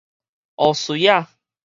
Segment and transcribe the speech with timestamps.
[0.55, 1.29] 烏蚋仔